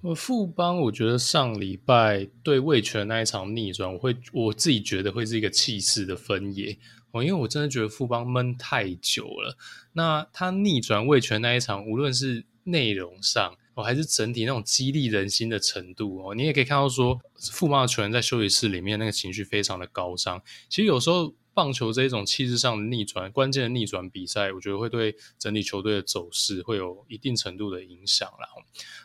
[0.00, 6.76] 我富邦，我觉得上礼拜对味全那一场逆转，我会我自己觉得会是一个气势的分野
[7.12, 9.56] 哦，因为我真的觉得富邦闷太久了。
[9.92, 17.20] 那他逆转味全那一场，无论是内容上哦，还是整体那种激励人心的程度哦，你也可以看到说，
[17.52, 20.42] 富邦的球员在休息室里面那个情绪非常的高涨。
[20.68, 28.48] 其实有时候棒球这一种气势上的逆转，关键的逆转比赛，我觉得会对整体球队的走势会有一定程度的影响啦。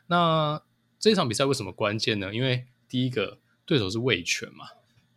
[0.08, 0.62] 那
[1.00, 2.34] 这场比赛为什么关键呢？
[2.34, 4.66] 因为第一个对手是味全嘛，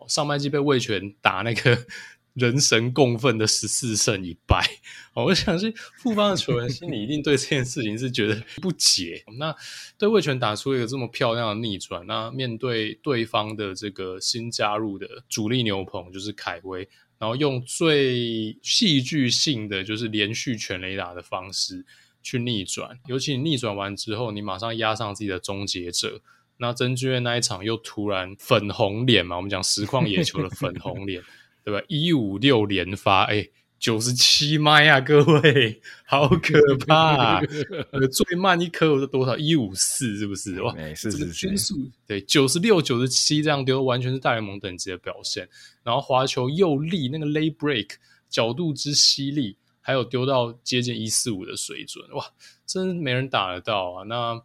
[0.08, 1.86] 上半季被味全打那个
[2.34, 4.64] 人神共愤的十四胜一败，
[5.14, 9.24] 我相信富邦的球员心里一定对这件事情是觉得不解。
[9.38, 9.54] 那
[9.98, 16.88] 对味全打出一个这么漂亮的逆转，那面对对方的这个新加入的主力牛棚就是凯威，
[17.18, 21.84] 然后用最戏剧性的就是连续全雷打的方式。
[22.22, 26.20] 去逆转，尤其你逆转完之后，你马上压上自己的终结者。
[26.58, 31.22] 那曾俊岳那一场又突然粉红脸嘛，我们讲实况野球的粉红脸，
[31.64, 31.82] 对吧？
[31.88, 37.40] 一五六连发，哎，九十七迈呀，各位，好可怕、 啊！
[38.12, 39.36] 最慢一颗是多少？
[39.36, 40.60] 一五四，是不是？
[40.62, 45.48] 哇，是是是，均速对九十六、九十七这样丢，完全是大联盟等级的表现。
[45.82, 47.90] 然后滑球又力，那个 lay break
[48.28, 49.56] 角度之犀利。
[49.82, 52.24] 还有丢到接近一四五的水准，哇，
[52.66, 54.04] 真没人打得到啊！
[54.04, 54.40] 那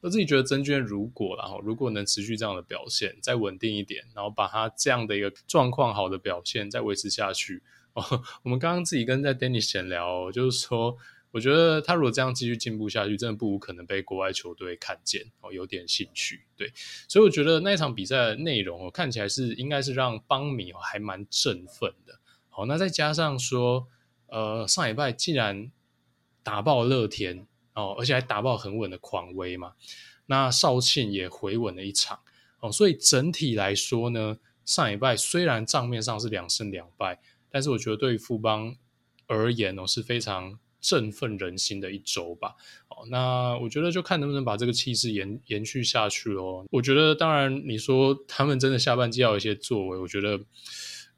[0.00, 7.62] 我自己觉得曾娟如果然后如果能持续这样的表现，再稳定一点，然后把他这样的一个状况好的表现再维持下去
[7.94, 8.22] 哦。
[8.42, 10.96] 我们刚刚自己跟在 Danny 闲聊，就是说，
[11.30, 16.42] 我觉得他如果这样继续进步下去，真的不无可能被国外球队看见哦，有点兴趣。
[16.56, 16.72] 对，
[17.08, 22.18] 所以我觉得那一场比赛的内容哦，看起来是应该是让邦迷还蛮振奋的。
[22.48, 23.86] 好，那再加上说。
[24.32, 25.72] 呃，上礼拜竟然
[26.44, 29.72] 打爆乐天哦，而且还打爆很稳的狂威嘛。
[30.26, 32.20] 那少庆也回稳了一场
[32.60, 38.76] 哦，所以整体来说呢，上礼拜虽然账面上是两胜两败，但是我觉得对于富邦
[39.26, 42.54] 而言哦，是非常振奋人心的一周吧。
[42.88, 46.64] 哦，那我觉得就看能不能把这个气势延延续下去哦。
[46.70, 50.40] 我觉得，当然你说他们真的下半季要有一些作为，我觉得。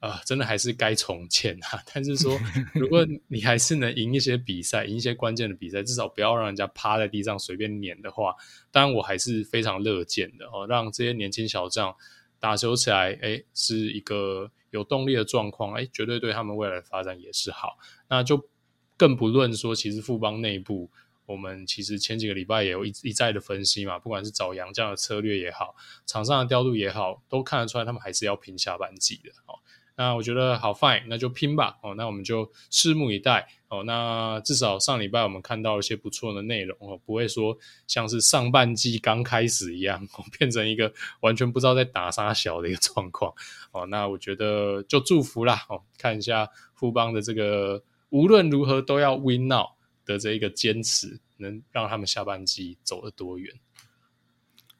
[0.03, 1.81] 啊、呃，真的还是该重建啊！
[1.95, 2.37] 但是说，
[2.75, 8.35] 如果你还是能赢一些比赛，赢一些关键的比赛，至少不要让人家趴在地上随便碾的话，
[8.73, 10.67] 当然我还是非常乐见的哦。
[10.69, 11.95] 让这些年轻小将
[12.41, 17.79] 打球起来，诶，是一个有动力的状况，诶，绝对对他们未来的发展也是好。
[18.09, 18.49] 那就
[18.97, 20.91] 更不论说，其实富邦内部，
[21.27, 29.63] 我们其实前几个礼拜也有一一再的分析嘛，不管是找洋将的策略也好，场上的调度也好，都看得出来他们还是要拼下半季的哦。
[29.95, 31.95] 那我觉得好 fine，那就拼吧哦。
[31.97, 33.83] 那我们就拭目以待哦。
[33.85, 43.35] 那至少上礼拜我们看到了一些不错的内容哦，不会说像是上半季刚开始一样，变成一个完全不知道在打啥小的一个状况
[43.73, 43.87] 哦。
[43.87, 49.67] 那我觉得就祝福啦哦，看一下富邦的这个无论如何都要 win now
[50.07, 53.55] 的这一个坚持，能让他们下半季走得多远。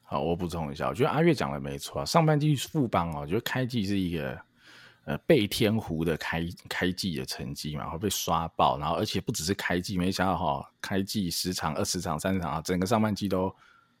[0.01, 4.41] 好，我补充一下，我觉得阿月讲的没错，上半季富邦哦，我觉得开季是一个。
[5.05, 13.53] 呃，背天湖的开开季的成绩嘛，会被刷爆，然后而且不只是开季，没想到哈、哦，开季十场、二十场、三十场啊，整个上半季都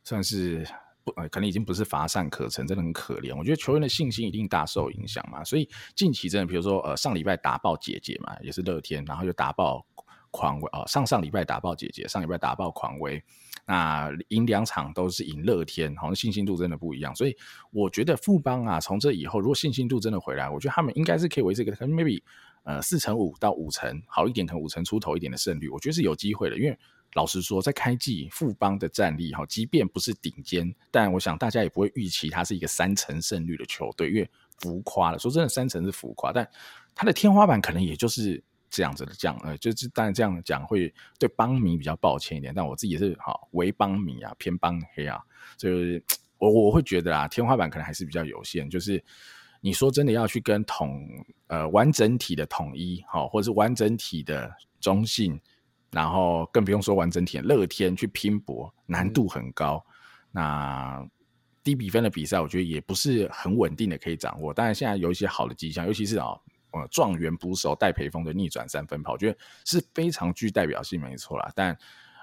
[0.05, 0.65] 算是
[1.03, 3.35] 不呃，可能已经不是乏善可陈，真的很可怜。
[3.37, 9.85] 我觉得球员的信心一定大受影响嘛，所以近期真的，比如说呃，上礼拜打爆姐姐嘛，也是乐天，然后又打爆
[10.33, 13.23] 狂威啊、哦，上上礼拜打爆姐姐，上礼拜打爆狂威。
[13.65, 17.37] 那赢两场都是赢乐天，好像信心度真的不一样，所以
[17.71, 22.21] 我觉得富邦啊，从这以后如果信心度真的回来，我觉得他们应该是可以维持一个可能 maybe
[22.63, 26.57] 呃四成五到五成好一点，可能五成出头一点的胜率，我觉得是有机会的。
[26.57, 26.77] 因为
[27.13, 35.19] 老实说，在开季富邦的战力哈，即便不是顶尖，但我想大家也不会预期它是一个三成胜率的球队，因为浮夸了。
[35.19, 36.45] 说真的，三成是浮夸，但
[36.95, 38.43] 它的天花板可能也就是。
[38.75, 45.21] 这样子的讲，呃，就是当然这样讲会对邦迷比较抱歉一点，但我自己也是好为邦迷啊，偏邦黑啊，
[45.57, 46.03] 就是
[46.39, 48.67] 我我会觉得啊，天花板可能还是比较有限。
[48.67, 49.01] 就是
[49.61, 51.07] 你说真的要去跟统
[51.49, 55.39] 呃完整体的统一，好，或者是完整体的中性，
[55.91, 59.85] 然后更不用说完整体的乐天去拼搏，难度很高。
[60.31, 61.07] 嗯、那
[61.63, 64.51] 低比分的比赛，我觉得也不是很稳定的可以掌握。
[64.51, 66.35] 当然现在有一些好的迹象，尤其是啊。
[66.73, 71.51] 呃，状元捕手戴培峰的逆转三分炮，我觉得是非常具代表性，没错啦。
[71.55, 71.77] 但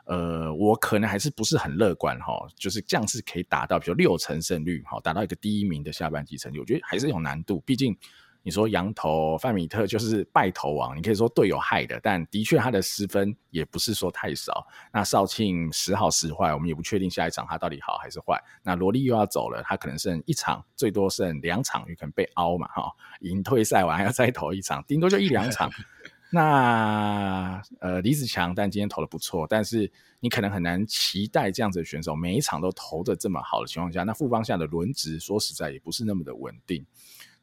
[0.07, 7.61] 呃，我可能还是不是很乐观哈，就是这样是可以达到，比如六成胜率，好，达到一个第一名的下半季成绩，我觉得还是有难度。
[7.61, 7.97] 毕竟
[8.43, 14.67] 你说羊头范米特就是败投王，你可以说队友害的，但的确他的失分也不是说太少。
[14.93, 18.43] 那少庆时好时坏，我们也不确定下一场他到底好还是坏。
[18.63, 25.71] 那罗莉又要走了，他可能剩一场，最多剩两场，有可能被凹嘛哈，赢退赛完还要再投一场，顶多就一两场。
[26.33, 36.87] 那呃李子强，但今天投的不错，但是你可能很难期待这样子的选手每一场都投的这么好的情况下，那富邦下的轮值说实在也不是那么的稳定。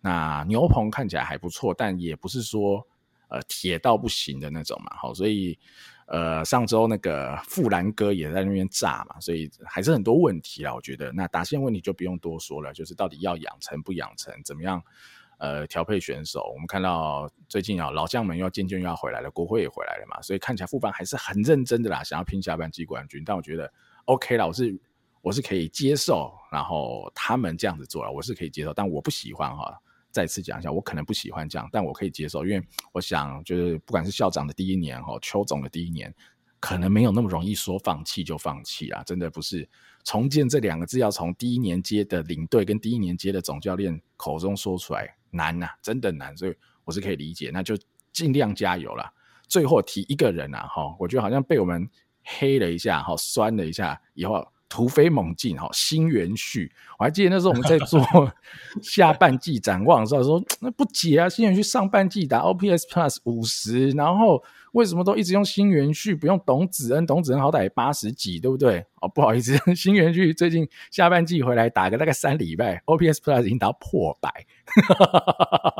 [0.01, 2.85] 那牛棚看起来还不错，但也不是说
[3.29, 5.57] 呃铁到不行的那种嘛，好，所以
[6.05, 14.81] 呃上周那个富兰哥也在那边炸嘛，所以还是很多问题啦，我觉得那打线问题就不用多说了，就是到底要养成不养成，怎么样
[15.39, 23.69] 呃调配选手，我们看到最近啊老将们要渐渐又要回来了，国辉也回来了嘛，所以看起来富邦还是很认真的啦，想要拼下半季冠军，但我觉得
[24.05, 24.79] OK 啦，我是
[25.21, 29.77] 我是可以接受，然后他们这样子做了，我是可以接受，但我不喜欢哈。
[30.11, 36.13] 再次讲一下，我可能不喜欢这样，但我可以接受，因为我想，就是不管是校长的第一年哈，邱总的第一年，
[36.59, 39.67] 可能没有那么容易说放弃就放弃啊，真的不是
[40.03, 47.77] 重建这两个字要从第一年接的领队跟第一年接的总教练口中说出来难呐、真的难，所以我是可以理解，那就
[48.11, 49.13] 尽量加油啦。
[49.47, 51.87] 最后提一个人啊，哈，我觉得好像被我们
[52.23, 54.47] 黑了一下，哈，酸了一下以后。
[54.69, 58.01] 突飞猛进哈，新元旭，我还记得那时候我们在做
[58.83, 67.05] 下半季展望的时候说，那不解啊，新元旭上半季打 OPS Plus 五十，然后为什么都一直用新元旭，不用董子恩？
[67.05, 68.85] 董子恩好歹八十几，对不对？
[69.01, 74.45] 哦，不好意思， 新元旭最近下半季回来打个大概三礼拜，OPS Plus 已经达到破百，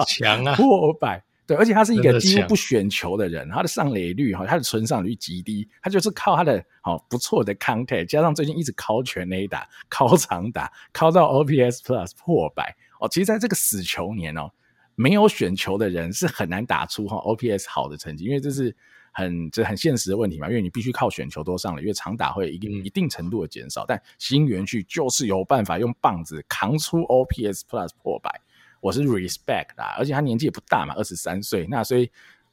[0.08, 1.24] 强啊， 破百。
[1.48, 13.08] 对，而且他是一个几乎不选球的人，的他的上垒率哈，他的存上率极低，他就是靠他的好不错的 contact，加上最近一直靠全垒打、靠长打，靠到 OPS Plus 破百哦。
[13.08, 14.52] 其实，在这个死球年哦，
[14.96, 18.76] 没有选球的人是很难打出哈 OPS 好的成绩，因为这是
[19.14, 28.42] 很这很现实的问题嘛，因为你必须靠选球多上垒，因为长打会一定一定程度的减少，但新元旭就是有办法用棒子扛出 OPS Plus 破百。
[28.82, 31.66] 我是 respect 啦，而且他年纪也不大嘛，二十三岁。
[31.70, 32.10] 那所以，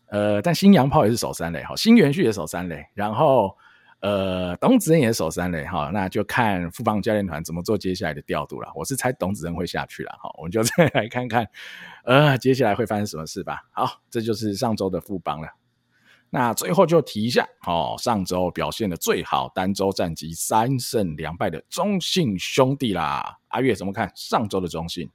[0.07, 3.57] 呃，但新洋炮也是守三垒哈，新元旭也守三垒，然后
[4.01, 5.91] 呃，董子恩也守三垒哈。
[5.93, 8.71] 那就看富邦教练团怎么做接下来的调度了。
[8.75, 11.49] 我是猜董子恩会下去了哈，我们就 再来看看，
[12.05, 13.63] 呃，接下来会发生什么事吧。
[13.73, 15.49] 好，这就是上周的富邦了。
[16.31, 23.39] 那最后就提一下哦，上周表现的最好，单周战绩三胜两败的中信兄弟啦。
[23.49, 25.09] 阿月怎么看上周的中信？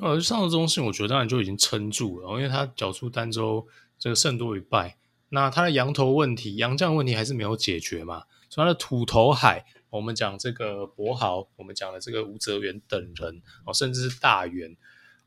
[0.00, 3.66] 呃，上周中信我觉得当然就已经撑住了，因为他缴出单周
[3.98, 4.96] 这个胜多于败，
[5.30, 14.76] 那他的羊头问题、羊将问题还是没有解决嘛，所以他的土投海，我们讲这个柏豪，我们讲的这个吴泽源等人哦，甚至是大元，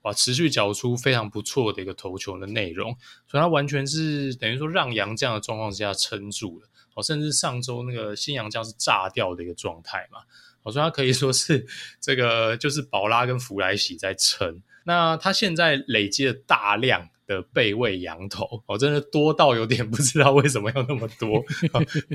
[0.03, 2.95] 哇，持续缴出非常不错的一个投球的内容，
[3.27, 10.19] 所以他完全是等于说让洋将的状况之下撑住了，哦，甚至上周那个新洋将是炸掉的一个状态嘛。
[10.63, 11.65] 我说他可以说是
[11.99, 14.61] 这个，就是宝拉跟弗莱喜在撑。
[14.83, 21.43] 那他现在累积了大量的备位羊头，哦，真的多到有点不知道为什么要那么多，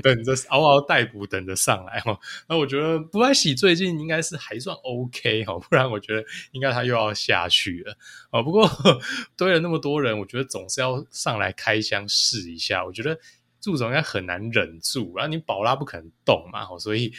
[0.01, 2.17] 等着嗷嗷待哺，等着上来哈。
[2.47, 7.97] 那我觉得弗莱喜最近应该是还算 OK 哈，不然我觉得应该他又要下去了。
[8.31, 8.69] 哦，不过
[9.35, 12.85] 堆了那么多人，我觉得总是要上来开箱试一下。
[12.85, 13.17] 我觉得。
[13.59, 17.11] 祝总应该很难忍住，然后你宝拉不可能动嘛，所以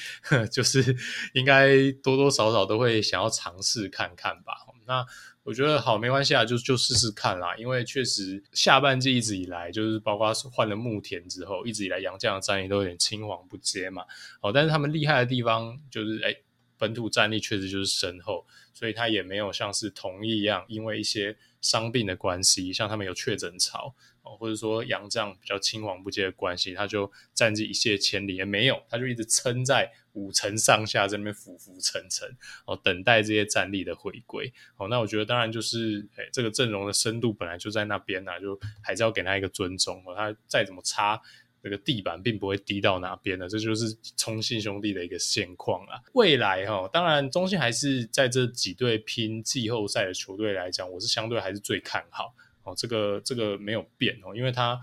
[0.51, 0.97] 就是
[1.35, 4.55] 应该多多少少都会想要尝试看看吧。
[4.87, 5.05] 那
[5.43, 7.57] 我觉得好没关系啊，就就试试看啦。
[7.57, 14.05] 因为确实下半季一直以来，就是包括换了牧田之后，一直以来洋将的战力都有点青黄不接嘛。
[14.41, 16.35] 哦，但是他们厉害的地方就是，哎，
[16.77, 23.95] 本土战力确实就是深厚，所以他也没有像是同一一样，因为一些伤病的关系，像他们有确诊潮。
[24.37, 32.29] 或者说洋将比较青黄不接的关系，他就战绩一泻千里也没有，他就一直撑在五成上下，在那边浮浮沉沉，
[32.67, 34.53] 哦，等待这些战力的回归。
[34.77, 40.03] 哦，那我觉得当然就是，哎，这个阵容的深度本来就在那边呐、就还是要给他一个尊重。
[40.05, 41.21] 哦，他再怎么差，
[41.63, 46.01] 这个地板并不会低到哪边的，这就是中信兄弟的一个现况啊。
[46.15, 52.35] 未来哈、哦，当然中信还是在这几队拼季后赛的球队来讲，我是相对还是最看好。
[52.69, 54.79] 哦，这个这个没有变哦，因为它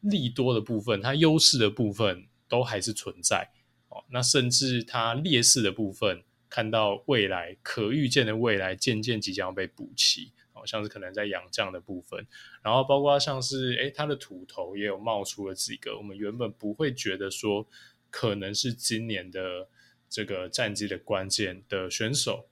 [0.00, 3.48] 利多的部分，它优势的部分都还是存在
[3.88, 4.04] 哦。
[4.10, 12.26] 那甚至它劣势的部分，看到未来可预见的未来，渐渐即将被补齐哦，像是可能在洋将的部分，
[12.62, 17.66] 然后包括像是诶，它的土头也有冒出了几个，我们原本不会觉得说
[18.10, 19.68] 可能是今年的
[20.08, 22.48] 这个战绩的关键的选手。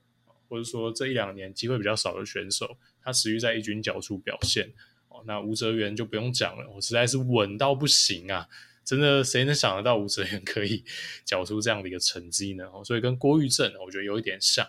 [0.48, 4.72] 或者说这一两年机会比较少的选手，他持续在一军角出表现。
[5.08, 8.48] 哦，那吴哲源就不用讲了，我实在是稳到不行啊！
[8.84, 10.84] 真的，谁能想得到吴哲源可以
[11.24, 12.68] 缴出这样的一个成绩呢？
[12.72, 14.66] 哦所以跟郭玉正，我觉得有一点像。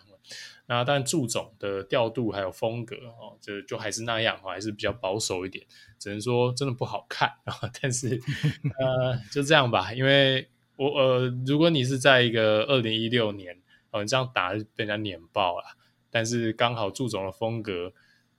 [0.70, 5.66] 那但祝总的调度还有风格哦，就就还是那样，还是比较保守一点，
[5.98, 7.54] 只能说真的不好看啊。
[7.82, 8.20] 但是
[8.80, 13.58] 呃，就这样吧，因为我呃，如果你是在一个二零一六年
[13.92, 15.78] 哦，你这样打被人家碾爆了，
[16.10, 17.94] 但是刚好祝总的风格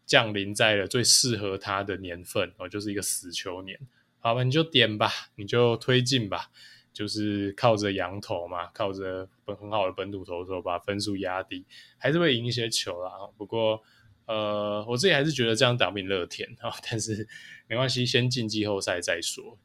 [0.09, 3.79] 降临在了最适合他的年份哦，就是一个死球年。
[4.19, 6.51] 好吧，你就点吧，你就推进吧。
[6.91, 11.65] 就是靠着洋投嘛，靠着本很好的本土投手把分数压低，
[11.97, 13.13] 还是会赢一些球啦。
[13.37, 13.81] 不过，
[14.27, 16.73] 呃，我自己还是觉得这样打不赢乐天啊。
[16.91, 17.29] 但是
[17.69, 19.57] 没关系，先进季后赛再说。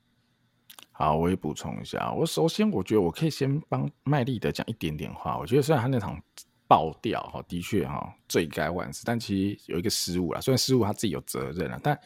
[0.92, 2.14] 好，我也补充一下。
[2.14, 5.40] 我首先我觉得我可以先帮麦利的讲一点点话。
[5.40, 6.22] 我觉得虽然他那场
[6.68, 10.42] 爆掉哈，的确哈罪该万死，但其实有一个失误啦。
[10.42, 12.00] 虽然失误他自己有责任了，但。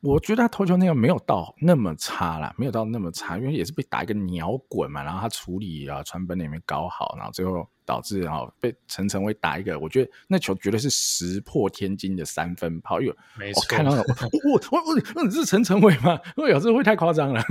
[0.00, 14.04] 我觉得他投球内容没有到那么差啦，没有到那么差，因为也是被打一个鸟滚嘛，然后他处理啊传本也没搞好，然后最后导致然后被陈晨威打一个，我觉得那球绝对是石破天惊的三分炮，哟，没错，我看到了，
[14.44, 16.18] 我我我，那你是陈晨威吗？
[16.36, 17.42] 我有时候会太夸张了，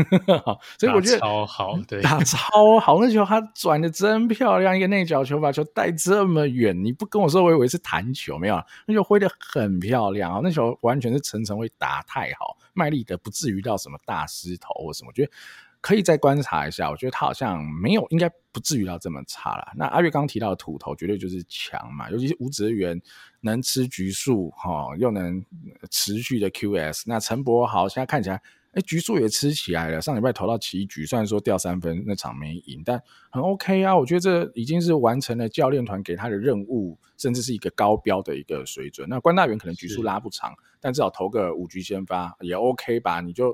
[0.77, 12.36] 所以我觉得超好，对，打 超好，那球他转的真漂亮，一个内角球把球带这么远，你不跟我说，我以为是弹球，没有，那球挥的很漂亮啊，那球完全是陈晨威打太好。
[12.37, 15.31] 好，卖力的不至于到什么大失头或什么，我觉得
[15.81, 16.89] 可以再观察一下。
[16.89, 19.71] 我觉得他好像没有，应该不至于到这么差了。
[19.75, 23.01] 那阿月刚提到的土头绝对就是强嘛，尤其是吴泽源
[23.41, 25.43] 能吃橘树哈，又能
[25.89, 27.03] 持续的 QS。
[27.05, 28.41] 那陈柏豪现在看起来。
[28.77, 29.99] 哎，局数也吃起来了。
[29.99, 33.01] 上礼拜投到七局，虽然说掉三分，那场没赢，但
[33.31, 33.97] 很 OK 啊。
[33.97, 39.09] 我觉得这已经是完成了教练团给他的任务，甚至是一个高标的一个水准。
[39.09, 43.19] 那关大元可能局数拉不长，但至少投个五局先发也 OK 吧？
[43.19, 43.51] 你就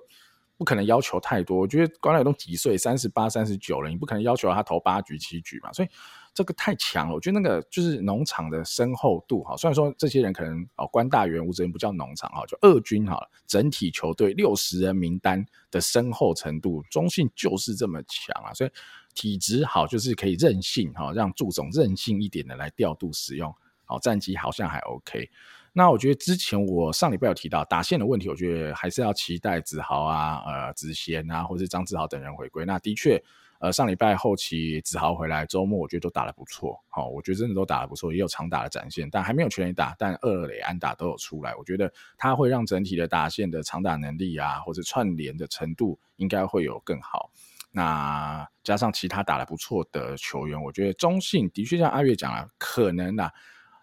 [0.57, 1.57] 不可能要求太多。
[1.57, 5.71] 我觉得关大元都几岁，三十八、三十九了，你不可能要求他投八局、七局嘛。
[5.73, 5.87] 所以。
[6.35, 9.55] 这个太强了，我觉得那个就是农场的深厚度哈。
[9.55, 13.23] 虽然说这些人可能哦，关大元、吴哲源不叫农场哈，就二军哈。
[13.45, 18.51] 整体球队六十人名单的深厚程度，中信就是这么强啊。
[18.51, 18.71] 所以
[19.13, 23.53] 体质好，就是可以任性哈，让祝总任性一点的来调度使用。
[23.85, 25.29] 好，战绩好像还 OK。
[25.73, 32.63] 那我觉得之前我上礼拜有提到打线的问题，我觉得还是要期待子豪啊、呃子贤啊，或者张子豪等人回归。
[32.63, 33.21] 那的确。
[33.59, 47.31] 呃，上礼拜后期子豪回来，周末我觉得都打得不错，好，我觉得真的都打得不错，也有长打的展现，但还没有全力打，但二垒安打都有出来，我觉得他会让整体的打线的长打能力啊，或者串联的程度应该会有更好。
[47.71, 53.31] 那加上其他打得不错的球员，我觉得中信的确像阿月讲了，可能啊。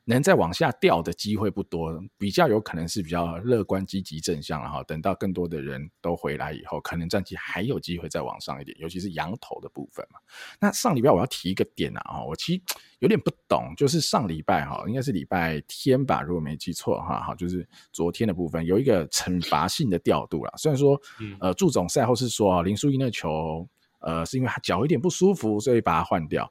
[0.04, 10.18] 能再往下掉的机会不多，比较有可能是比较乐观、积极、正向，了哈等到更多的人都回来以后，可能战绩还有机会再往上一点，尤其是羊头的部分嘛。
[10.58, 12.62] 那上礼拜我要提一个点啊，我其实
[12.98, 20.52] 有点不懂，就是上礼拜哈，应该是礼拜天吧，如果没记错哈，好，就是昨天的部分有一个惩罚性的调度啦。
[20.56, 21.00] 虽然说，
[21.40, 23.68] 呃，祝总赛后是说林书义那球，
[24.00, 26.50] 呃，是因为他脚有点不舒服，所以把他换掉。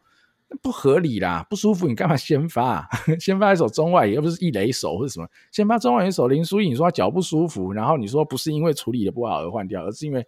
[0.62, 2.88] 不合理啦，不舒服，你干嘛先发？
[3.20, 10.26] 先发一手中外，又不是一垒手或者什么，先发中外一手林书颖，说他脚不舒服，然后你说不是因为处理的不好而换掉，而是因为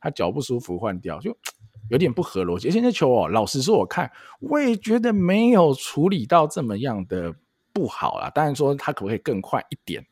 [0.00, 1.36] 他脚不舒服换掉，就
[1.90, 2.68] 有点不合逻辑。
[2.68, 4.10] 而且那球哦，老实说，我看
[4.40, 7.34] 我也觉得没有处理到这么样的
[7.72, 8.30] 不好啦。
[8.30, 10.06] 当然说他可不可以更快一点，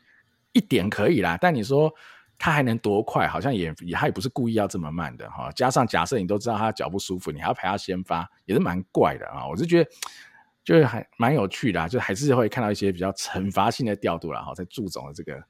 [0.53, 1.93] 一点可以啦，但你说。
[2.45, 3.29] 他还能多快？
[3.29, 5.49] 好像也也他也不是故意要这么慢的哈。
[5.53, 9.47] 加上假设你都知道他脚不舒服，你还要陪他先发，也是蛮怪的啊。
[9.47, 9.89] 我是觉得
[10.65, 15.41] 就是还蛮有趣的，就还是会看到一些比较惩罚性的调度了哈，在祝总的这个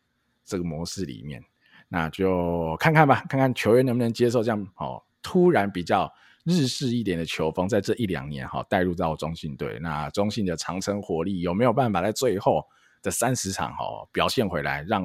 [0.45, 1.43] 这个模式里面，
[1.88, 6.12] 那就看看吧，看看球员能不能接受这样哦，突然比较
[6.45, 12.62] 日式一点的球风，在这一两年哈带入到中信队，那中信的长城火力有没有办法在最后
[13.01, 15.03] 的三十场哈表现回来，让？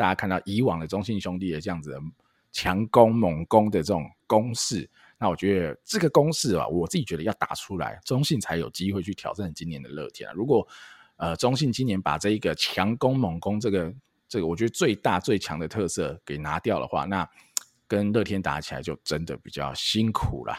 [0.00, 2.00] 大家看到以往的中信兄弟的这样子的
[2.50, 4.88] 强攻猛攻的这种攻势，
[5.18, 10.26] 那我觉得这个攻势啊，我自己觉得要打出来，中信才有机会去挑战今年的乐天。
[10.34, 10.66] 如果
[11.16, 13.92] 呃中信今年把这一个强攻猛攻这个
[14.26, 17.28] 这个我觉得最大最强的特色给拿掉的话，那
[17.86, 20.54] 跟乐天打起来就真的比较辛苦了。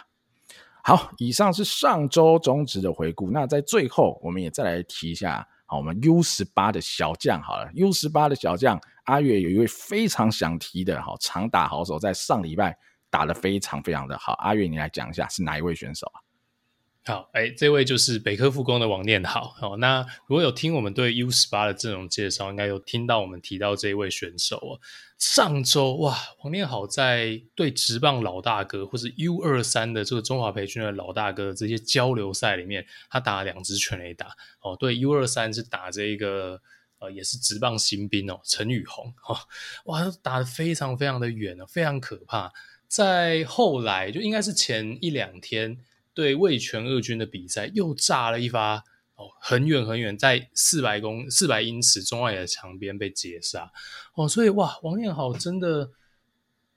[0.83, 5.47] 好，以上是上周中职的回顾，那在最后我们也再来提一下。
[5.71, 12.77] 好，我们 U 十八的小将好了，U 十八的小将阿月有一位非常想提的，好长打好手，在上礼拜
[13.09, 14.33] 打得非常非常的好。
[14.33, 16.19] 阿月，你来讲一下是哪一位选手啊？
[17.03, 19.55] 好，哎，这位就是北科复工的王念好。
[19.57, 24.79] 好，那如果有听我们对 U 十八的阵容介绍，应该有听到我们提到这一位选手哦。
[25.17, 34.35] 上周哇，王念好在对职棒老大哥，或是 U 二三的这个中华培训的老大哥这些交流赛里面，他打了两支全垒打。
[34.61, 36.61] 哦，对，U 二三是打这一个
[36.99, 39.11] 呃，也是职棒新兵哦，陈宇宏。
[39.27, 39.35] 哦，
[39.85, 42.53] 哇，打得非常非常的远哦，非常可怕。
[42.87, 45.79] 在后来就应该是前一两天。
[46.13, 48.83] 对味全二军的比赛又炸了一发
[49.15, 53.71] 哦，很远很远，在四百公四百英尺中外野的墙边被截杀
[54.15, 55.91] 哦，所以哇，王念好真的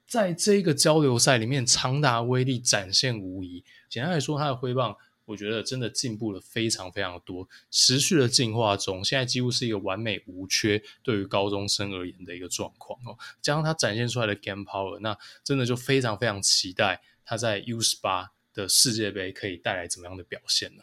[0.07, 3.64] 在这个交流赛里面长达威力展现无遗。
[3.89, 13.16] 简单来说，他的挥棒我觉得真的进步了非常非常多，持续的进化中，现在几乎是一个完美无缺对于高中生而言的一个状况哦。
[13.41, 18.32] 加上他展现出来的 game power，那真的就非常非常期待他在 U 十八。
[18.55, 20.83] 的世界杯可以带来怎么样的表现呢？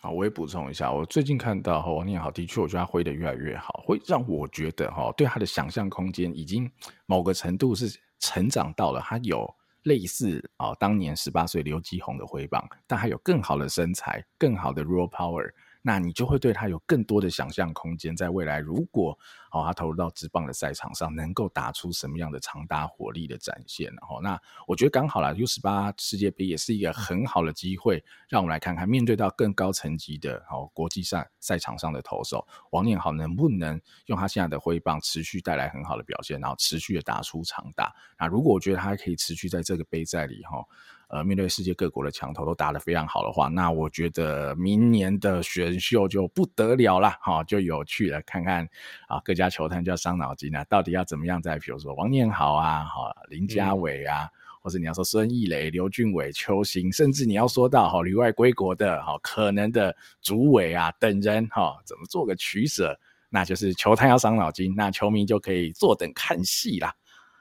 [0.00, 6.68] 好，我也补充一下，我最近看到王念好的确，我觉得他挥得越来越好，会让我觉得哈，对他的想象空间已经
[7.06, 9.48] 某个程度是成长到了，他有
[9.84, 15.52] 类似啊当年十八岁刘继宏的挥棒，但还有更好的身材，更好的 raw power。
[15.82, 19.18] 那你就会对他有更多的想象空间，在未来如果
[19.50, 37.92] 哦他投入到职棒的赛场上，能够打出什么样的长打火力的展现，然后那我觉得刚好啦，U 十八世界杯也是一个很好的机会，让我们来看看面对到更高层级的哦国际赛赛场上的投手王念豪能不能用他现在的挥棒持续带来很好的表现，然后持续的打出长打。
[38.18, 40.64] 那如果我觉得他还可以持续在这个杯赛里哈。
[41.12, 48.18] 呃，面对世界各国的强头都打得非常好的话，那我觉得明年的选秀就不得了了，哈，就有趣了。
[48.22, 48.66] 看看
[49.08, 54.30] 啊，各家球探就要伤脑筋了，到底要怎么样在，比如说王念豪啊，哈，林家伟啊，嗯、
[54.62, 62.98] 或者你要说孙艺磊、刘俊伟、邱行，甚至你要说到哈旅外归国的哈可能的主委啊等人哈，怎么做个取舍？
[63.28, 66.94] 那就是球探要伤脑筋，那球迷就可以坐等看戏啦。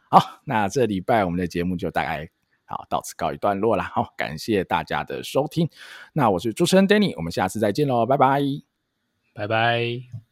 [0.10, 2.30] 好，那这礼拜我们的节目就大概。
[2.72, 3.84] 好，到此告一段落了。
[3.84, 5.70] 好，感谢大家的收听。
[6.14, 8.42] 那我是主持人 Danny，我们下次再见喽，拜拜，
[9.34, 10.31] 拜拜。